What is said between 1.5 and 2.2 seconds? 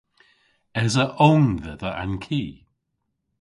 dhedha a'n